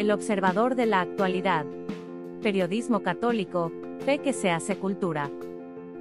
[0.00, 1.66] El observador de la actualidad.
[2.42, 3.70] Periodismo católico,
[4.06, 5.30] fe que se hace cultura.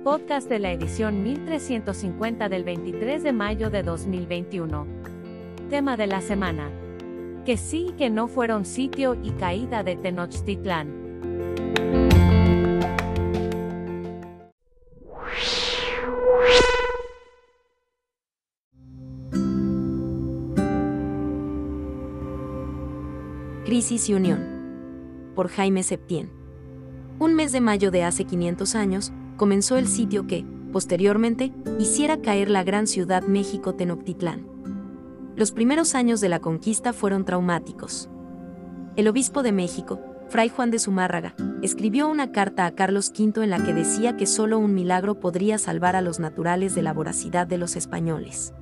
[0.06, 4.88] Podcast de la edición 1350 del 23 de mayo de 2021.
[5.70, 6.72] Tema de la semana.
[7.44, 11.09] Que sí y que no fueron sitio y caída de Tenochtitlán.
[23.80, 25.32] Crisis y Unión.
[25.36, 26.30] Por Jaime Septién.
[27.18, 32.50] Un mes de mayo de hace 500 años, comenzó el sitio que, posteriormente, hiciera caer
[32.50, 34.46] la gran ciudad México Tenochtitlán.
[35.38, 38.10] Los primeros años de la conquista fueron traumáticos.
[38.98, 43.50] El obispo de México, Fray Juan de Zumárraga, escribió una carta a Carlos V en
[43.50, 47.48] la que decía que solo un milagro podría salvar a los naturales de la voracidad
[47.48, 48.54] de los españoles.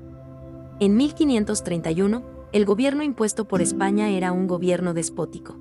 [0.79, 5.58] En 1531, el gobierno impuesto por España era un gobierno despótico.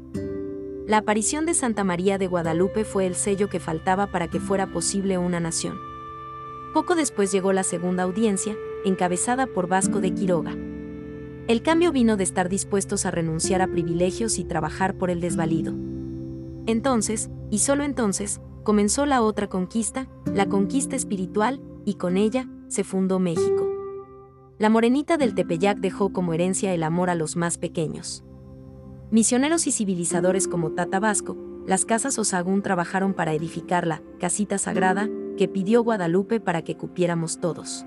[0.86, 4.68] La aparición de Santa María de Guadalupe fue el sello que faltaba para que fuera
[4.68, 5.76] posible una nación.
[6.72, 10.54] Poco después llegó la segunda audiencia, encabezada por Vasco de Quiroga.
[11.48, 15.74] El cambio vino de estar dispuestos a renunciar a privilegios y trabajar por el desvalido.
[16.66, 22.84] Entonces, y solo entonces, comenzó la otra conquista, la conquista espiritual, y con ella, se
[22.84, 23.65] fundó México.
[24.58, 28.24] La morenita del Tepeyac dejó como herencia el amor a los más pequeños.
[29.10, 35.10] Misioneros y civilizadores como Tata Vasco, las casas Osagún trabajaron para edificar la casita sagrada
[35.36, 37.84] que pidió Guadalupe para que cupiéramos todos.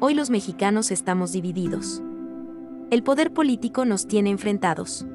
[0.00, 2.02] Hoy los mexicanos estamos divididos.
[2.90, 5.06] El poder político nos tiene enfrentados.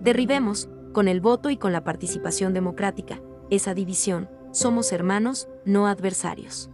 [0.00, 6.70] Derribemos, con el voto y con la participación democrática, esa división, somos hermanos, no adversarios.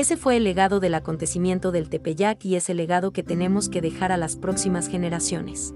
[0.00, 3.82] Ese fue el legado del acontecimiento del Tepeyac y es el legado que tenemos que
[3.82, 5.74] dejar a las próximas generaciones.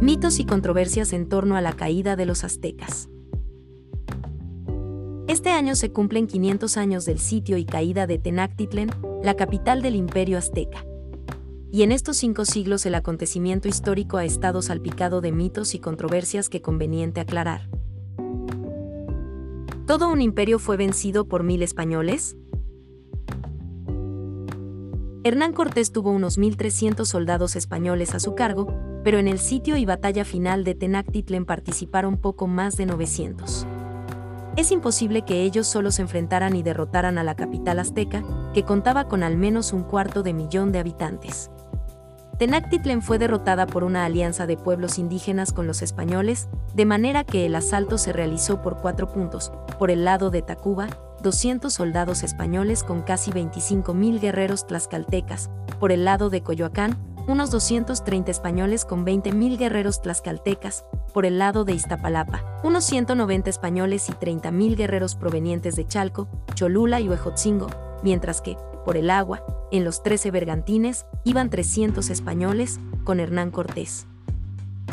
[0.00, 3.10] Mitos y controversias en torno a la caída de los aztecas.
[5.28, 8.88] Este año se cumplen 500 años del sitio y caída de Tenactitlen,
[9.22, 10.86] la capital del imperio azteca
[11.74, 16.48] y en estos cinco siglos el acontecimiento histórico ha estado salpicado de mitos y controversias
[16.48, 17.68] que conveniente aclarar.
[19.84, 22.36] ¿Todo un imperio fue vencido por mil españoles?
[25.24, 29.84] Hernán Cortés tuvo unos 1.300 soldados españoles a su cargo, pero en el sitio y
[29.84, 33.66] batalla final de Tenactitlen participaron poco más de 900.
[34.56, 38.22] Es imposible que ellos solo se enfrentaran y derrotaran a la capital azteca,
[38.54, 41.50] que contaba con al menos un cuarto de millón de habitantes.
[42.38, 47.46] Tenactitlen fue derrotada por una alianza de pueblos indígenas con los españoles, de manera que
[47.46, 49.52] el asalto se realizó por cuatro puntos.
[49.78, 50.88] Por el lado de Tacuba,
[51.22, 55.48] 200 soldados españoles con casi 25.000 guerreros tlaxcaltecas.
[55.78, 60.84] Por el lado de Coyoacán, unos 230 españoles con 20.000 guerreros tlaxcaltecas.
[61.12, 67.00] Por el lado de Iztapalapa, unos 190 españoles y 30.000 guerreros provenientes de Chalco, Cholula
[67.00, 67.68] y Huejotzingo,
[68.02, 69.42] mientras que, por el agua,
[69.76, 74.06] en los 13 bergantines, iban 300 españoles, con Hernán Cortés.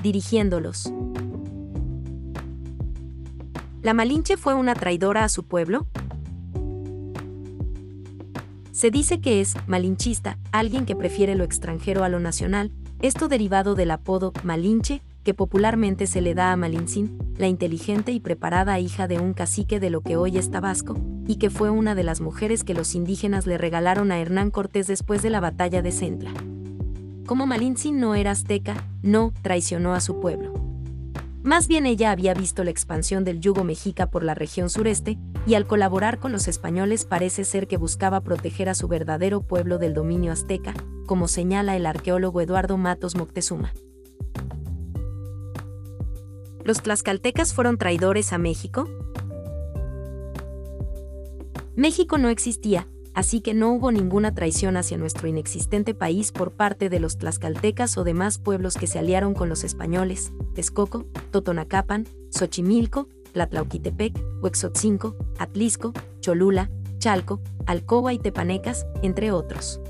[0.02, 0.92] Dirigiéndolos.
[3.84, 5.86] ¿La Malinche fue una traidora a su pueblo?
[8.72, 12.72] Se dice que es malinchista, alguien que prefiere lo extranjero a lo nacional,
[13.04, 18.20] esto derivado del apodo Malinche, que popularmente se le da a Malintzin, la inteligente y
[18.20, 20.96] preparada hija de un cacique de lo que hoy es Tabasco,
[21.28, 24.88] y que fue una de las mujeres que los indígenas le regalaron a Hernán Cortés
[24.88, 26.32] después de la batalla de Centla.
[27.26, 30.54] Como Malintzin no era azteca, no traicionó a su pueblo.
[31.44, 35.56] Más bien ella había visto la expansión del yugo mexica por la región sureste, y
[35.56, 39.96] al colaborar con los españoles parece ser que buscaba proteger a su verdadero pueblo del
[39.96, 40.76] dominio azteca,
[41.08, 43.74] como señala el arqueólogo Eduardo Matos Moctezuma.
[46.64, 48.88] ¿Los tlaxcaltecas fueron traidores a México?
[51.76, 56.90] México no existía, así que no hubo ninguna traición hacia nuestro inexistente país por parte
[56.90, 63.10] de los tlaxcaltecas o demás pueblos que se aliaron con los españoles, Texcoco, Totonacapan, Xochimilco,
[63.34, 66.70] Tlatlauquitepec, Huexotzinco, Atlisco, Cholula,
[67.00, 69.82] Chalco, Alcoba y Tepanecas, entre otros.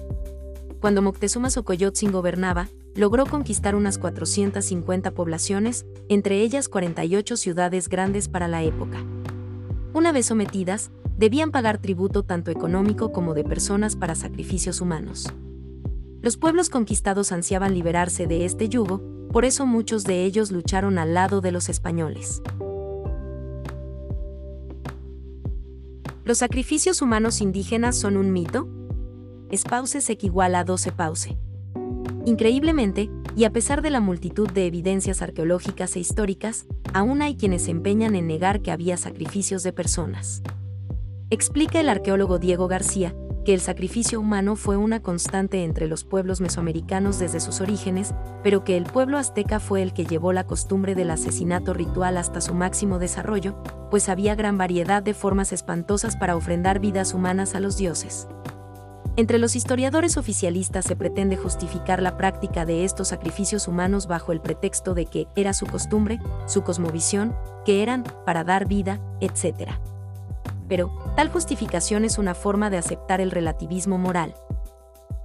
[0.79, 8.47] Cuando Moctezuma Xocoyotzin gobernaba, logró conquistar unas 450 poblaciones, entre ellas 48 ciudades grandes para
[8.47, 9.03] la época.
[9.93, 15.31] Una vez sometidas, debían pagar tributo tanto económico como de personas para sacrificios humanos.
[16.21, 19.01] Los pueblos conquistados ansiaban liberarse de este yugo,
[19.31, 22.41] por eso muchos de ellos lucharon al lado de los españoles.
[26.23, 28.67] ¿Los sacrificios humanos indígenas son un mito?
[29.49, 31.37] Espause sec igual a 12 pause.
[32.25, 37.63] Increíblemente, y a pesar de la multitud de evidencias arqueológicas e históricas, aún hay quienes
[37.63, 40.43] se empeñan en negar que había sacrificios de personas.
[41.29, 43.15] Explica el arqueólogo Diego García,
[43.45, 48.13] que el sacrificio humano fue una constante entre los pueblos mesoamericanos desde sus orígenes,
[48.43, 52.41] pero que el pueblo azteca fue el que llevó la costumbre del asesinato ritual hasta
[52.41, 53.55] su máximo desarrollo,
[53.89, 58.27] pues había gran variedad de formas espantosas para ofrendar vidas humanas a los dioses.
[59.17, 64.39] Entre los historiadores oficialistas se pretende justificar la práctica de estos sacrificios humanos bajo el
[64.39, 67.35] pretexto de que era su costumbre, su cosmovisión,
[67.65, 69.71] que eran para dar vida, etc.
[70.69, 74.33] Pero, tal justificación es una forma de aceptar el relativismo moral.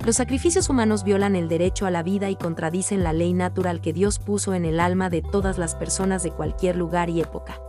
[0.04, 3.92] Los sacrificios humanos violan el derecho a la vida y contradicen la ley natural que
[3.92, 7.60] Dios puso en el alma de todas las personas de cualquier lugar y época.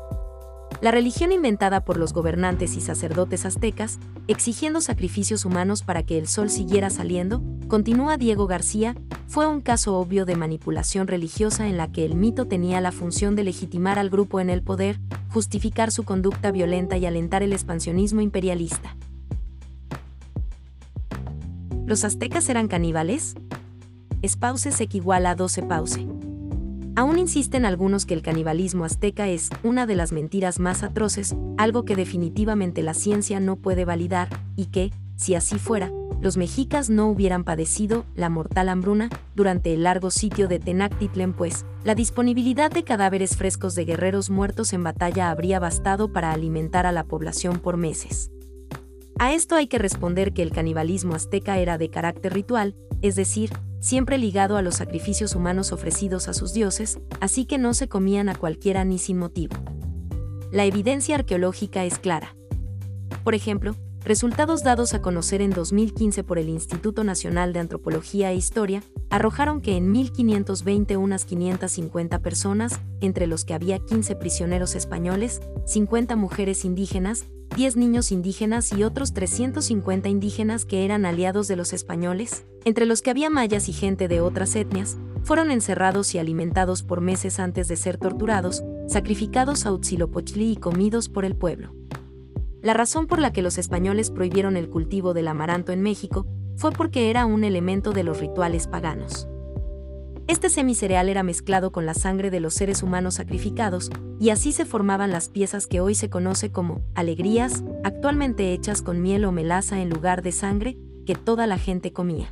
[0.80, 3.98] La religión inventada por los gobernantes y sacerdotes aztecas,
[4.28, 8.96] exigiendo sacrificios humanos para que el sol siguiera saliendo, continúa Diego García,
[9.28, 13.36] fue un caso obvio de manipulación religiosa en la que el mito tenía la función
[13.36, 15.00] de legitimar al grupo en el poder,
[15.34, 18.96] justificar su conducta violenta y alentar el expansionismo imperialista.
[21.88, 23.34] ¿Los aztecas eran caníbales?
[24.22, 26.17] Espause sec igual a 12 pause.
[26.98, 31.86] Aún insisten algunos que el canibalismo azteca es una de las mentiras más atroces, algo
[31.86, 35.92] que definitivamente la ciencia no puede validar, y que, si así fuera,
[36.22, 41.68] los mexicas no hubieran padecido la mortal hambruna durante el largo sitio de Tenactitlen, pues
[41.84, 46.92] la disponibilidad de cadáveres frescos de guerreros muertos en batalla habría bastado para alimentar a
[46.92, 48.32] la población por meses.
[49.20, 53.52] A esto hay que responder que el canibalismo azteca era de carácter ritual, es decir,
[53.80, 58.30] siempre ligado a los sacrificios humanos ofrecidos a sus dioses, así que no se comían
[58.30, 59.56] a cualquiera ni sin motivo.
[60.52, 62.36] La evidencia arqueológica es clara.
[63.24, 63.76] Por ejemplo,
[64.08, 69.60] resultados dados a conocer en 2015 por el Instituto Nacional de Antropología e Historia arrojaron
[69.60, 76.64] que en 1520 unas 550 personas, entre los que había 15 prisioneros españoles, 50 mujeres
[76.64, 77.26] indígenas,
[77.58, 83.02] 10 niños indígenas y otros 350 indígenas que eran aliados de los españoles, entre los
[83.02, 87.68] que había mayas y gente de otras etnias, fueron encerrados y alimentados por meses antes
[87.68, 91.74] de ser torturados, sacrificados a Huitzilopochtli y comidos por el pueblo.
[92.68, 96.28] La razón por la que los españoles prohibieron el cultivo del amaranto en México
[96.58, 99.30] fue porque era un elemento de los rituales paganos.
[100.28, 104.66] Este semicereal era mezclado con la sangre de los seres humanos sacrificados, y así se
[104.66, 109.80] formaban las piezas que hoy se conoce como alegrías, actualmente hechas con miel o melaza
[109.80, 112.28] en lugar de sangre, que toda la gente comía.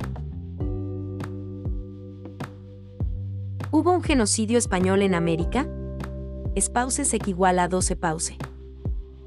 [3.70, 5.66] ¿Hubo un genocidio español en América?
[6.54, 8.36] Espause se igual a 12 pause.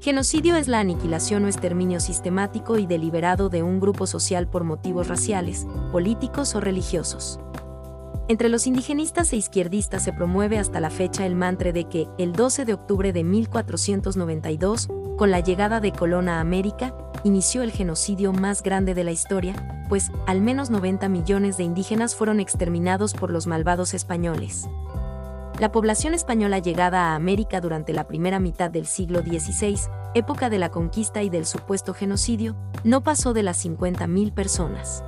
[0.00, 5.08] Genocidio es la aniquilación o exterminio sistemático y deliberado de un grupo social por motivos
[5.08, 7.38] raciales, políticos o religiosos.
[8.26, 12.32] Entre los indigenistas e izquierdistas se promueve hasta la fecha el mantra de que, el
[12.32, 14.88] 12 de octubre de 1492,
[15.18, 19.84] con la llegada de Colón a América, inició el genocidio más grande de la historia,
[19.90, 24.66] pues al menos 90 millones de indígenas fueron exterminados por los malvados españoles.
[25.60, 29.78] La población española llegada a América durante la primera mitad del siglo XVI,
[30.14, 35.04] época de la conquista y del supuesto genocidio, no pasó de las 50.000 personas.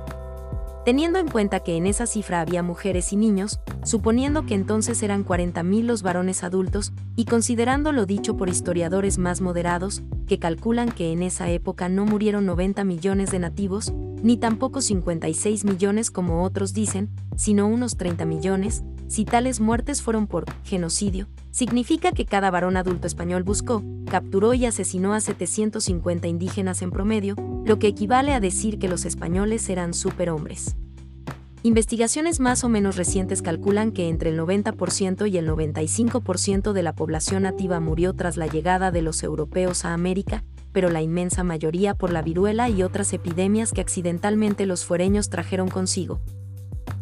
[0.85, 5.25] Teniendo en cuenta que en esa cifra había mujeres y niños, suponiendo que entonces eran
[5.25, 11.13] 40.000 los varones adultos, y considerando lo dicho por historiadores más moderados, que calculan que
[11.13, 13.93] en esa época no murieron 90 millones de nativos,
[14.23, 18.83] ni tampoco 56 millones como otros dicen, sino unos 30 millones,
[19.13, 24.65] si tales muertes fueron por genocidio, significa que cada varón adulto español buscó, capturó y
[24.65, 29.93] asesinó a 750 indígenas en promedio, lo que equivale a decir que los españoles eran
[29.93, 30.75] superhombres.
[31.61, 36.95] Investigaciones más o menos recientes calculan que entre el 90% y el 95% de la
[36.95, 41.93] población nativa murió tras la llegada de los europeos a América, pero la inmensa mayoría
[41.93, 46.19] por la viruela y otras epidemias que accidentalmente los fuereños trajeron consigo.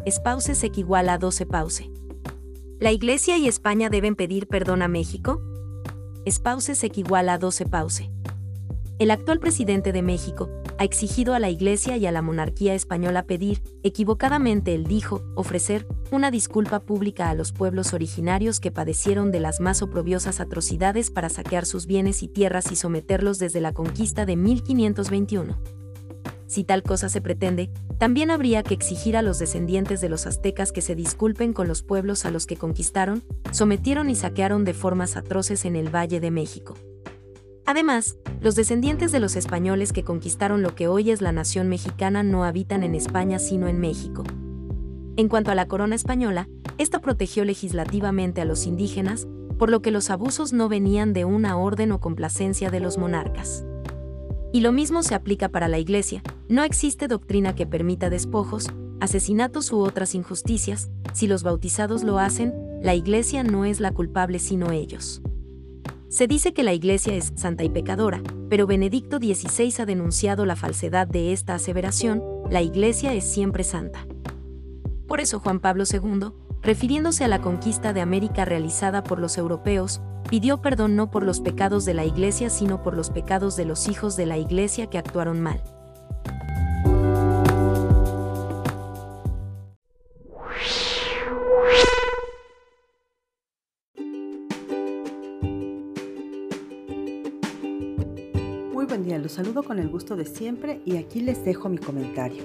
[0.06, 1.90] Espause sec igual a 12 pause.
[2.82, 5.40] ¿La Iglesia y España deben pedir perdón a México?
[6.26, 8.10] Espause sec igual a 12 pause.
[8.98, 13.28] El actual presidente de México ha exigido a la Iglesia y a la monarquía española
[13.28, 19.42] pedir, equivocadamente él dijo, ofrecer, una disculpa pública a los pueblos originarios que padecieron de
[19.42, 24.26] las más oprobiosas atrocidades para saquear sus bienes y tierras y someterlos desde la conquista
[24.26, 25.81] de 1521.
[26.52, 30.74] Si tal cosa se pretende, también habría que exigir a los descendientes de los aztecas
[30.74, 35.16] que se disculpen con los pueblos a los que conquistaron, sometieron y saquearon de formas
[35.16, 36.74] atroces en el Valle de México.
[37.66, 42.22] Además, los descendientes de los españoles que conquistaron lo que hoy es la nación mexicana
[42.22, 44.26] no habitan en España sino en México.
[45.16, 49.26] En cuanto a la corona española, esta protegió legislativamente a los indígenas,
[49.58, 53.64] por lo que los abusos no venían de una orden o complacencia de los monarcas.
[54.52, 58.68] Y lo mismo se aplica para la Iglesia, no existe doctrina que permita despojos,
[59.00, 64.38] asesinatos u otras injusticias, si los bautizados lo hacen, la Iglesia no es la culpable
[64.38, 65.22] sino ellos.
[66.10, 70.58] Se dice que la Iglesia es santa y pecadora, pero Benedicto XVI ha denunciado la
[70.58, 74.06] falsedad de esta aseveración, la Iglesia es siempre santa.
[75.08, 80.02] Por eso Juan Pablo II, refiriéndose a la conquista de América realizada por los europeos,
[80.30, 83.88] pidió perdón no por los pecados de la Iglesia sino por los pecados de los
[83.88, 85.64] hijos de la Iglesia que actuaron mal.
[99.18, 102.44] Los saludo con el gusto de siempre y aquí les dejo mi comentario.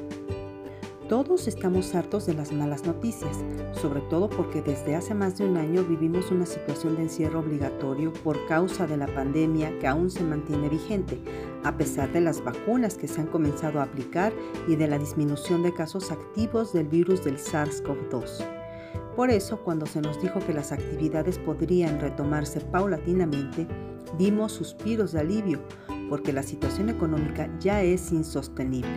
[1.09, 3.37] Todos estamos hartos de las malas noticias,
[3.81, 8.13] sobre todo porque desde hace más de un año vivimos una situación de encierro obligatorio
[8.13, 11.21] por causa de la pandemia que aún se mantiene vigente,
[11.63, 14.33] a pesar de las vacunas que se han comenzado a aplicar
[14.67, 18.56] y de la disminución de casos activos del virus del SARS-CoV-2.
[19.17, 23.67] Por eso, cuando se nos dijo que las actividades podrían retomarse paulatinamente,
[24.19, 25.61] dimos suspiros de alivio,
[26.11, 28.91] porque la situación económica ya es insostenible,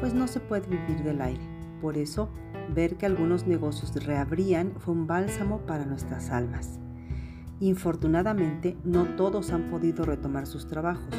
[0.00, 1.46] pues no se puede vivir del aire.
[1.82, 2.30] Por eso,
[2.74, 6.80] ver que algunos negocios reabrían fue un bálsamo para nuestras almas.
[7.60, 11.14] Infortunadamente, no todos han podido retomar sus trabajos.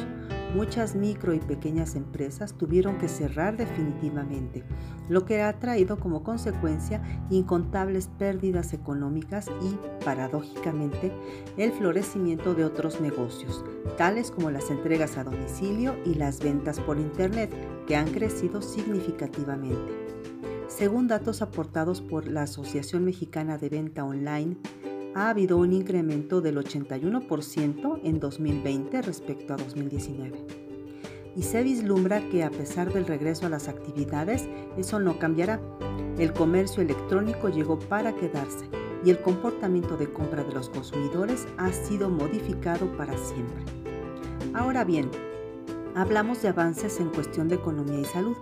[0.54, 4.64] Muchas micro y pequeñas empresas tuvieron que cerrar definitivamente,
[5.08, 11.12] lo que ha traído como consecuencia incontables pérdidas económicas y, paradójicamente,
[11.58, 13.62] el florecimiento de otros negocios,
[13.98, 17.54] tales como las entregas a domicilio y las ventas por Internet,
[17.86, 20.08] que han crecido significativamente.
[20.68, 24.56] Según datos aportados por la Asociación Mexicana de Venta Online,
[25.18, 30.46] ha habido un incremento del 81% en 2020 respecto a 2019.
[31.34, 35.60] Y se vislumbra que a pesar del regreso a las actividades, eso no cambiará.
[36.18, 38.68] El comercio electrónico llegó para quedarse
[39.04, 43.64] y el comportamiento de compra de los consumidores ha sido modificado para siempre.
[44.54, 45.10] Ahora bien,
[45.96, 48.36] hablamos de avances en cuestión de economía y salud.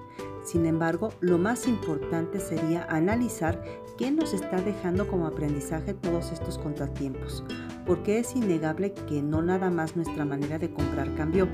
[0.46, 3.60] Sin embargo, lo más importante sería analizar
[3.98, 7.42] qué nos está dejando como aprendizaje todos estos contratiempos,
[7.84, 11.48] porque es innegable que no nada más nuestra manera de comprar cambió,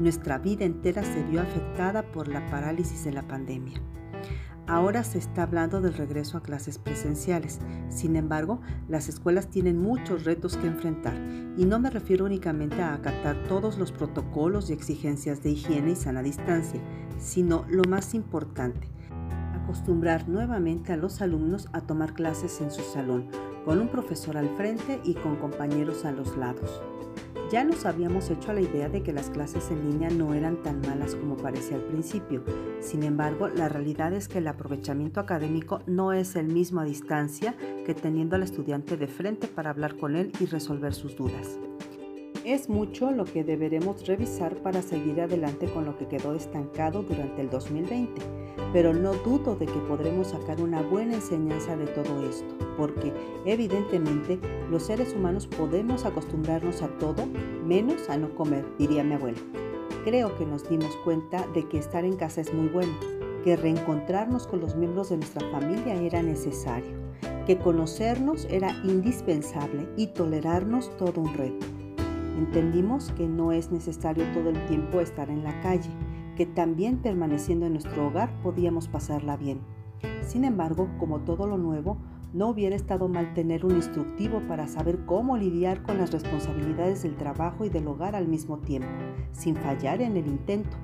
[0.00, 3.82] nuestra vida entera se vio afectada por la parálisis de la pandemia.
[4.68, 7.58] Ahora se está hablando del regreso a clases presenciales.
[7.88, 11.14] Sin embargo, las escuelas tienen muchos retos que enfrentar
[11.56, 15.96] y no me refiero únicamente a acatar todos los protocolos y exigencias de higiene y
[15.96, 16.82] sana distancia,
[17.18, 18.88] sino lo más importante,
[19.54, 23.30] acostumbrar nuevamente a los alumnos a tomar clases en su salón,
[23.64, 26.82] con un profesor al frente y con compañeros a los lados.
[27.50, 30.62] Ya nos habíamos hecho a la idea de que las clases en línea no eran
[30.62, 32.44] tan malas como parecía al principio.
[32.80, 37.54] Sin embargo, la realidad es que el aprovechamiento académico no es el mismo a distancia
[37.86, 41.58] que teniendo al estudiante de frente para hablar con él y resolver sus dudas.
[42.44, 47.42] Es mucho lo que deberemos revisar para seguir adelante con lo que quedó estancado durante
[47.42, 48.22] el 2020,
[48.72, 53.12] pero no dudo de que podremos sacar una buena enseñanza de todo esto, porque
[53.44, 54.38] evidentemente
[54.70, 57.26] los seres humanos podemos acostumbrarnos a todo
[57.64, 59.38] menos a no comer, diría mi abuelo.
[60.04, 62.94] Creo que nos dimos cuenta de que estar en casa es muy bueno,
[63.44, 66.96] que reencontrarnos con los miembros de nuestra familia era necesario,
[67.46, 71.77] que conocernos era indispensable y tolerarnos todo un reto.
[72.38, 75.90] Entendimos que no es necesario todo el tiempo estar en la calle,
[76.36, 79.58] que también permaneciendo en nuestro hogar podíamos pasarla bien.
[80.22, 81.96] Sin embargo, como todo lo nuevo,
[82.32, 87.16] no hubiera estado mal tener un instructivo para saber cómo lidiar con las responsabilidades del
[87.16, 88.88] trabajo y del hogar al mismo tiempo,
[89.32, 90.76] sin fallar en el intento,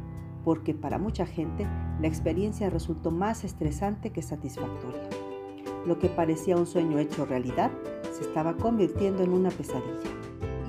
[0.43, 1.69] porque para mucha gente
[2.01, 5.09] la experiencia resultó más estresante que satisfactoria.
[5.87, 7.71] Lo que parecía un sueño hecho realidad
[8.11, 10.24] se estaba convirtiendo en una pesadilla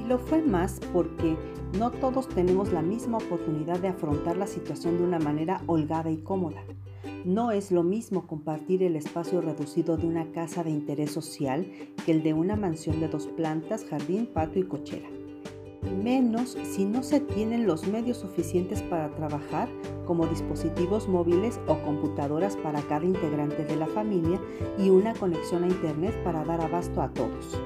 [0.08, 1.36] lo fue más porque
[1.78, 6.18] no todos tenemos la misma oportunidad de afrontar la situación de una manera holgada y
[6.18, 6.64] cómoda.
[7.26, 11.66] No es lo mismo compartir el espacio reducido de una casa de interés social
[12.06, 15.10] que el de una mansión de dos plantas, jardín, patio y cochera.
[16.04, 19.70] Menos si no se tienen los medios suficientes para trabajar
[20.06, 24.40] como dispositivos móviles o computadoras para cada integrante de la familia
[24.78, 27.60] y una conexión a Internet para dar abasto a todos.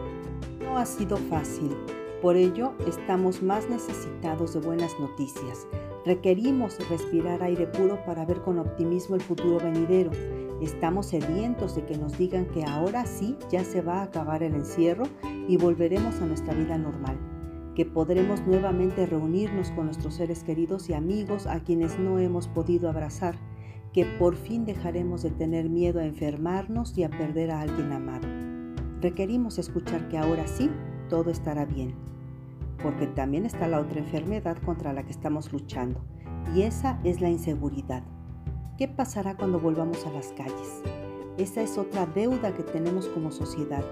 [0.62, 1.76] No ha sido fácil,
[2.22, 5.66] Por ello, estamos más necesitados de buenas noticias.
[6.06, 10.12] Requerimos respirar aire puro para ver con optimismo el futuro venidero.
[10.62, 14.54] Estamos sedientos de que nos digan que ahora sí ya se va a acabar el
[14.54, 15.06] encierro
[15.48, 17.18] y volveremos a nuestra vida normal,
[17.74, 22.90] que podremos nuevamente reunirnos con nuestros seres queridos y amigos a quienes no hemos podido
[22.90, 23.36] abrazar,
[23.94, 28.28] que por fin dejaremos de tener miedo a enfermarnos y a perder a alguien amado.
[29.00, 30.70] Requerimos escuchar que ahora sí
[31.10, 31.94] todo estará bien,
[32.82, 36.02] porque también está la otra enfermedad contra la que estamos luchando,
[36.56, 38.04] y esa es la inseguridad.
[38.78, 40.82] ¿Qué pasará cuando volvamos a las calles?
[41.38, 43.84] Esa es otra deuda que tenemos como sociedad.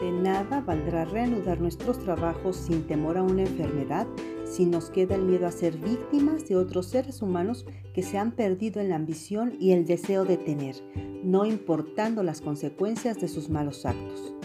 [0.00, 4.06] De nada valdrá reanudar nuestros trabajos sin temor a una enfermedad
[4.44, 8.32] si nos queda el miedo a ser víctimas de otros seres humanos que se han
[8.32, 10.76] perdido en la ambición y el deseo de tener,
[11.24, 14.35] no importando las consecuencias de sus malos actos.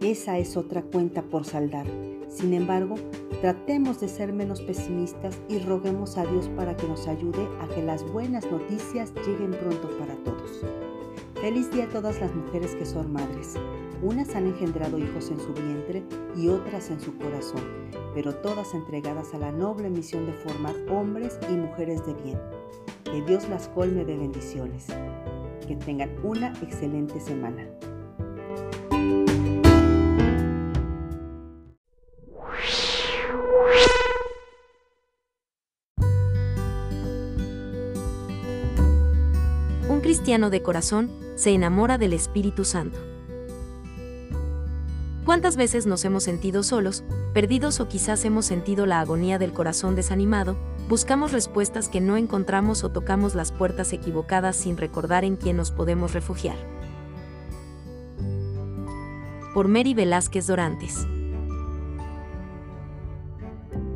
[0.00, 1.86] Esa es otra cuenta por saldar.
[2.26, 2.94] Sin embargo,
[3.42, 7.82] tratemos de ser menos pesimistas y roguemos a Dios para que nos ayude a que
[7.82, 10.64] las buenas noticias lleguen pronto para todos.
[11.42, 13.56] Feliz día a todas las mujeres que son madres.
[14.02, 16.02] Unas han engendrado hijos en su vientre
[16.34, 17.60] y otras en su corazón,
[18.14, 22.38] pero todas entregadas a la noble misión de formar hombres y mujeres de bien.
[23.04, 24.86] Que Dios las colme de bendiciones.
[25.68, 27.68] Que tengan una excelente semana.
[40.30, 42.96] De corazón se enamora del Espíritu Santo.
[45.24, 47.02] ¿Cuántas veces nos hemos sentido solos,
[47.34, 50.56] perdidos o quizás hemos sentido la agonía del corazón desanimado,
[50.88, 55.72] buscamos respuestas que no encontramos o tocamos las puertas equivocadas sin recordar en quién nos
[55.72, 56.56] podemos refugiar?
[59.52, 61.08] Por Mary Velázquez Dorantes.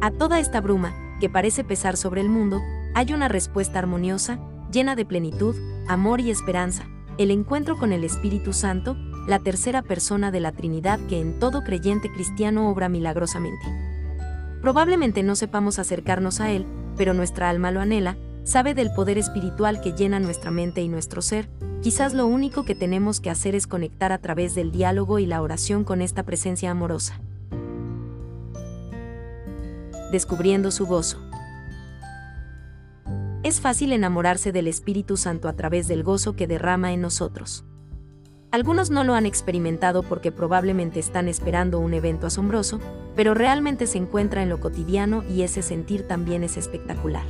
[0.01, 2.61] A toda esta bruma, que parece pesar sobre el mundo,
[2.95, 4.41] hay una respuesta armoniosa,
[4.73, 5.55] llena de plenitud,
[5.89, 6.87] amor y esperanza,
[7.19, 11.63] el encuentro con el Espíritu Santo, la tercera persona de la Trinidad que en todo
[11.63, 13.65] creyente cristiano obra milagrosamente.
[14.61, 16.67] Probablemente no sepamos acercarnos a Él,
[16.97, 21.23] pero nuestra alma lo anhela, sabe del poder espiritual que llena nuestra mente y nuestro
[21.23, 21.49] ser,
[21.83, 25.43] quizás lo único que tenemos que hacer es conectar a través del diálogo y la
[25.43, 27.21] oración con esta presencia amorosa.
[30.13, 31.19] Descubriendo su gozo.
[33.55, 37.65] Es fácil enamorarse del Espíritu Santo a través del gozo que derrama en nosotros.
[38.51, 42.81] Algunos no lo han experimentado porque probablemente están esperando un evento asombroso,
[43.15, 47.25] pero realmente se encuentra en lo cotidiano y ese sentir también es espectacular.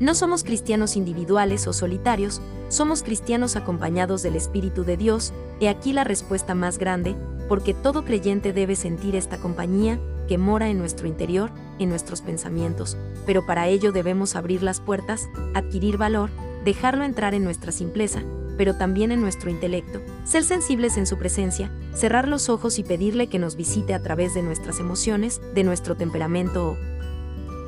[0.00, 5.92] No somos cristianos individuales o solitarios, somos cristianos acompañados del Espíritu de Dios, he aquí
[5.92, 7.14] la respuesta más grande,
[7.48, 12.96] porque todo creyente debe sentir esta compañía, que mora en nuestro interior, en nuestros pensamientos,
[13.26, 16.30] pero para ello debemos abrir las puertas, adquirir valor,
[16.64, 18.22] dejarlo entrar en nuestra simpleza,
[18.56, 23.28] pero también en nuestro intelecto, ser sensibles en su presencia, cerrar los ojos y pedirle
[23.28, 26.76] que nos visite a través de nuestras emociones, de nuestro temperamento o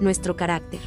[0.03, 0.81] nuestro carácter.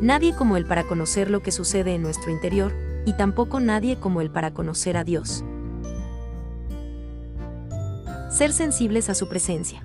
[0.00, 2.72] Nadie como Él para conocer lo que sucede en nuestro interior,
[3.04, 5.44] y tampoco nadie como Él para conocer a Dios.
[8.30, 9.84] Ser sensibles a su presencia.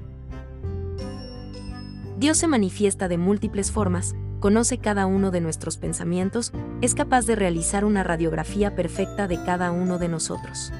[2.17, 6.51] Dios se manifiesta de múltiples formas, conoce cada uno de nuestros pensamientos,
[6.81, 10.73] es capaz de realizar una radiografía perfecta de cada uno de nosotros.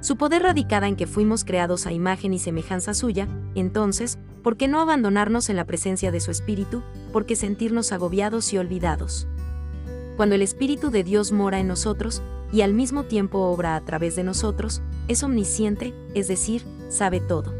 [0.00, 4.66] Su poder radicada en que fuimos creados a imagen y semejanza suya, entonces, ¿por qué
[4.66, 6.82] no abandonarnos en la presencia de su Espíritu?
[7.12, 9.28] ¿Por qué sentirnos agobiados y olvidados?
[10.16, 14.16] Cuando el Espíritu de Dios mora en nosotros, y al mismo tiempo obra a través
[14.16, 17.52] de nosotros, es omnisciente, es decir, sabe todo.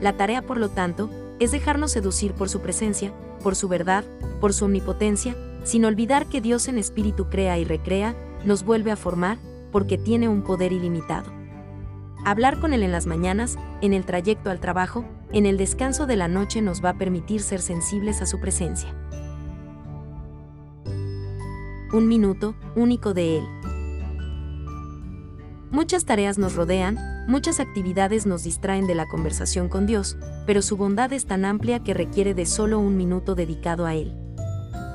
[0.00, 4.04] La tarea, por lo tanto, es dejarnos seducir por su presencia, por su verdad,
[4.40, 8.96] por su omnipotencia, sin olvidar que Dios en espíritu crea y recrea, nos vuelve a
[8.96, 9.38] formar,
[9.72, 11.32] porque tiene un poder ilimitado.
[12.24, 16.16] Hablar con Él en las mañanas, en el trayecto al trabajo, en el descanso de
[16.16, 18.94] la noche nos va a permitir ser sensibles a su presencia.
[21.92, 23.44] Un minuto, único de Él.
[25.70, 26.98] Muchas tareas nos rodean,
[27.30, 30.16] muchas actividades nos distraen de la conversación con Dios,
[30.46, 34.12] pero su bondad es tan amplia que requiere de solo un minuto dedicado a Él.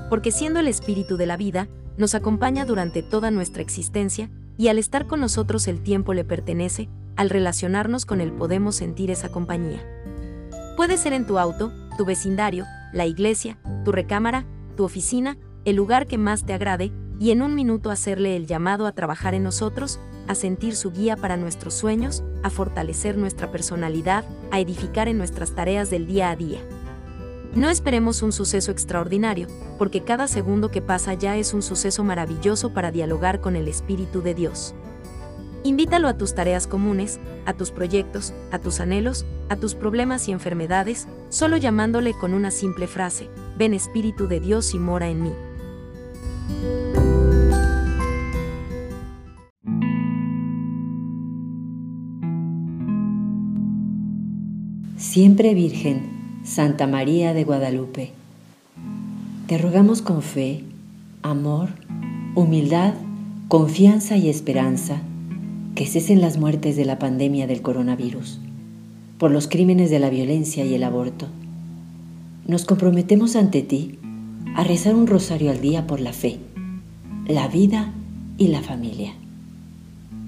[0.10, 1.67] Porque siendo el espíritu de la vida,
[1.98, 6.89] nos acompaña durante toda nuestra existencia, y al estar con nosotros el tiempo le pertenece,
[7.15, 9.82] al relacionarnos con Él podemos sentir esa compañía.
[10.76, 14.45] Puede ser en tu auto, tu vecindario, la iglesia, tu recámara,
[14.76, 18.88] tu oficina, el lugar que más te agrade, y en un minuto hacerle el llamado
[18.88, 24.25] a trabajar en nosotros, a sentir su guía para nuestros sueños, a fortalecer nuestra personalidad,
[24.51, 26.59] a edificar en nuestras tareas del día a día.
[27.55, 32.73] No esperemos un suceso extraordinario, porque cada segundo que pasa ya es un suceso maravilloso
[32.73, 34.75] para dialogar con el Espíritu de Dios.
[35.63, 40.31] Invítalo a tus tareas comunes, a tus proyectos, a tus anhelos, a tus problemas y
[40.31, 45.33] enfermedades, solo llamándole con una simple frase, ven Espíritu de Dios y mora en mí.
[54.97, 58.12] Siempre Virgen, Santa María de Guadalupe,
[59.45, 60.63] te rogamos con fe,
[61.21, 61.67] amor,
[62.34, 62.93] humildad,
[63.49, 65.01] confianza y esperanza
[65.75, 68.39] que cesen las muertes de la pandemia del coronavirus,
[69.17, 71.27] por los crímenes de la violencia y el aborto.
[72.47, 73.99] Nos comprometemos ante ti
[74.55, 76.39] a rezar un rosario al día por la fe,
[77.27, 77.91] la vida
[78.38, 79.12] y la familia.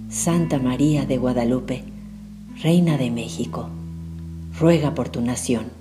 [0.09, 1.85] Santa María de Guadalupe,
[2.61, 3.69] Reina de México,
[4.59, 5.71] ruega por tu nación.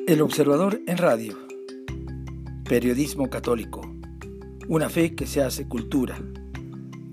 [0.08, 1.36] El Observador en Radio.
[2.70, 3.82] Periodismo católico.
[4.68, 6.22] Una fe que se hace cultura.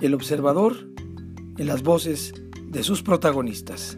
[0.02, 0.90] El Observador
[1.56, 2.34] en las voces
[2.66, 3.96] de sus protagonistas.